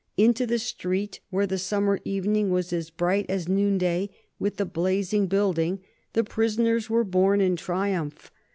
Into 0.17 0.47
the 0.47 0.57
street, 0.57 1.19
where 1.29 1.45
the 1.45 1.59
summer 1.59 1.99
evening 2.03 2.49
was 2.49 2.73
as 2.73 2.89
bright 2.89 3.27
as 3.29 3.47
noonday 3.47 4.09
with 4.39 4.57
the 4.57 4.65
blazing 4.65 5.27
building, 5.27 5.79
the 6.13 6.23
prisoners 6.23 6.89
were 6.89 7.03
borne 7.03 7.39
in 7.39 7.55
triumph. 7.55 8.31